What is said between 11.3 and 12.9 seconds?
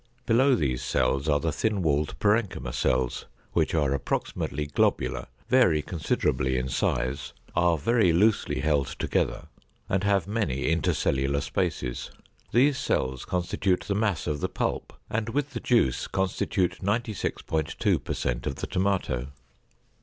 spaces. These